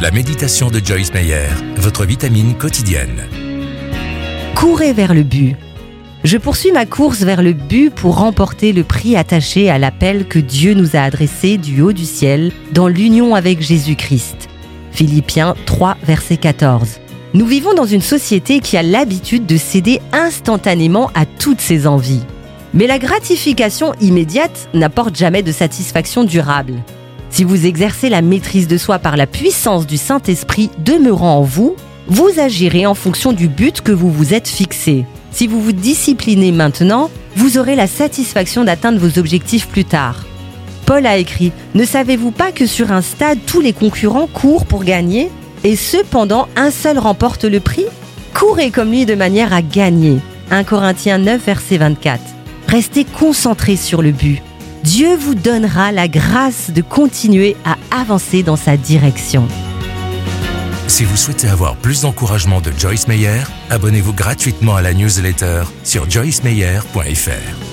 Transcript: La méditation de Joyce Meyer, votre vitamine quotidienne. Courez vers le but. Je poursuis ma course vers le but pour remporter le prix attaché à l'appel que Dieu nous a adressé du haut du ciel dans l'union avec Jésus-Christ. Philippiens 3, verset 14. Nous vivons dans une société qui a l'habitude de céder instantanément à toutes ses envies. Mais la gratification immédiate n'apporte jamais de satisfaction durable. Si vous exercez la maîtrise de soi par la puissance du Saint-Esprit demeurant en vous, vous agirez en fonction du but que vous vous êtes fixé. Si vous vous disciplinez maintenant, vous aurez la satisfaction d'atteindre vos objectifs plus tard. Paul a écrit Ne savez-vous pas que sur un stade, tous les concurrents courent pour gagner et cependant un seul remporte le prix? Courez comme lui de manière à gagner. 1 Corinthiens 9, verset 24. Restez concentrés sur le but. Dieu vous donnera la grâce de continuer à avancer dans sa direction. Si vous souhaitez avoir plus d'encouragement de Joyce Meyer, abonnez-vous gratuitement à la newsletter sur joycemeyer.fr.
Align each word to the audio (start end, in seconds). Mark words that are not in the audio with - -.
La 0.00 0.10
méditation 0.10 0.70
de 0.70 0.80
Joyce 0.82 1.12
Meyer, 1.12 1.48
votre 1.76 2.06
vitamine 2.06 2.56
quotidienne. 2.56 3.28
Courez 4.54 4.94
vers 4.94 5.12
le 5.12 5.22
but. 5.22 5.56
Je 6.24 6.38
poursuis 6.38 6.72
ma 6.72 6.86
course 6.86 7.20
vers 7.20 7.42
le 7.42 7.52
but 7.52 7.90
pour 7.90 8.16
remporter 8.16 8.72
le 8.72 8.82
prix 8.82 9.14
attaché 9.14 9.68
à 9.68 9.78
l'appel 9.78 10.26
que 10.26 10.38
Dieu 10.38 10.72
nous 10.72 10.96
a 10.96 11.00
adressé 11.00 11.58
du 11.58 11.82
haut 11.82 11.92
du 11.92 12.06
ciel 12.06 12.50
dans 12.72 12.88
l'union 12.88 13.34
avec 13.34 13.60
Jésus-Christ. 13.60 14.48
Philippiens 14.90 15.54
3, 15.66 15.98
verset 16.02 16.38
14. 16.38 16.98
Nous 17.34 17.44
vivons 17.44 17.74
dans 17.74 17.84
une 17.84 18.00
société 18.00 18.60
qui 18.60 18.78
a 18.78 18.82
l'habitude 18.82 19.44
de 19.44 19.58
céder 19.58 20.00
instantanément 20.14 21.10
à 21.14 21.26
toutes 21.26 21.60
ses 21.60 21.86
envies. 21.86 22.24
Mais 22.72 22.86
la 22.86 22.98
gratification 22.98 23.92
immédiate 24.00 24.70
n'apporte 24.72 25.16
jamais 25.16 25.42
de 25.42 25.52
satisfaction 25.52 26.24
durable. 26.24 26.82
Si 27.30 27.44
vous 27.44 27.64
exercez 27.64 28.08
la 28.08 28.22
maîtrise 28.22 28.66
de 28.66 28.76
soi 28.76 28.98
par 28.98 29.16
la 29.16 29.26
puissance 29.26 29.86
du 29.86 29.96
Saint-Esprit 29.96 30.70
demeurant 30.78 31.38
en 31.38 31.42
vous, 31.42 31.76
vous 32.08 32.40
agirez 32.40 32.86
en 32.86 32.94
fonction 32.94 33.32
du 33.32 33.48
but 33.48 33.80
que 33.80 33.92
vous 33.92 34.10
vous 34.10 34.34
êtes 34.34 34.48
fixé. 34.48 35.06
Si 35.30 35.46
vous 35.46 35.60
vous 35.60 35.72
disciplinez 35.72 36.50
maintenant, 36.50 37.08
vous 37.36 37.56
aurez 37.56 37.76
la 37.76 37.86
satisfaction 37.86 38.64
d'atteindre 38.64 38.98
vos 38.98 39.18
objectifs 39.18 39.68
plus 39.68 39.84
tard. 39.84 40.24
Paul 40.86 41.06
a 41.06 41.18
écrit 41.18 41.52
Ne 41.74 41.84
savez-vous 41.84 42.32
pas 42.32 42.50
que 42.50 42.66
sur 42.66 42.90
un 42.90 43.00
stade, 43.00 43.38
tous 43.46 43.60
les 43.60 43.72
concurrents 43.72 44.26
courent 44.26 44.66
pour 44.66 44.82
gagner 44.82 45.30
et 45.62 45.76
cependant 45.76 46.48
un 46.56 46.72
seul 46.72 46.98
remporte 46.98 47.44
le 47.44 47.60
prix? 47.60 47.86
Courez 48.34 48.70
comme 48.70 48.90
lui 48.90 49.06
de 49.06 49.14
manière 49.14 49.52
à 49.52 49.62
gagner. 49.62 50.18
1 50.50 50.64
Corinthiens 50.64 51.18
9, 51.18 51.44
verset 51.44 51.78
24. 51.78 52.20
Restez 52.66 53.04
concentrés 53.04 53.76
sur 53.76 54.02
le 54.02 54.10
but. 54.10 54.42
Dieu 54.82 55.14
vous 55.14 55.34
donnera 55.34 55.92
la 55.92 56.08
grâce 56.08 56.70
de 56.70 56.80
continuer 56.82 57.56
à 57.64 57.76
avancer 57.90 58.42
dans 58.42 58.56
sa 58.56 58.76
direction. 58.76 59.46
Si 60.86 61.04
vous 61.04 61.16
souhaitez 61.16 61.48
avoir 61.48 61.76
plus 61.76 62.02
d'encouragement 62.02 62.60
de 62.60 62.72
Joyce 62.76 63.06
Meyer, 63.06 63.42
abonnez-vous 63.70 64.12
gratuitement 64.12 64.74
à 64.74 64.82
la 64.82 64.92
newsletter 64.92 65.62
sur 65.84 66.10
joycemeyer.fr. 66.10 67.69